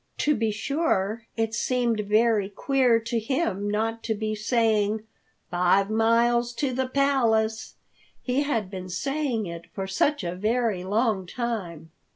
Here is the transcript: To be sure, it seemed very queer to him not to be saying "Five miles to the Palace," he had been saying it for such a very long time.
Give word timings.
To 0.17 0.33
be 0.35 0.49
sure, 0.49 1.27
it 1.37 1.53
seemed 1.53 1.99
very 1.99 2.49
queer 2.49 2.99
to 3.01 3.19
him 3.19 3.69
not 3.69 4.01
to 4.05 4.15
be 4.15 4.33
saying 4.33 5.03
"Five 5.51 5.91
miles 5.91 6.53
to 6.53 6.73
the 6.73 6.87
Palace," 6.87 7.75
he 8.19 8.41
had 8.41 8.71
been 8.71 8.89
saying 8.89 9.45
it 9.45 9.67
for 9.75 9.85
such 9.85 10.23
a 10.23 10.33
very 10.33 10.83
long 10.83 11.27
time. 11.27 11.91